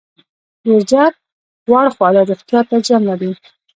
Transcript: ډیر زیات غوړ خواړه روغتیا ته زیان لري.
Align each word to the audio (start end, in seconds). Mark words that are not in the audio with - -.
ډیر 0.63 0.81
زیات 0.91 1.13
غوړ 1.67 1.85
خواړه 1.95 2.21
روغتیا 2.29 2.59
ته 2.69 2.75
زیان 2.87 3.03
لري. 3.09 3.31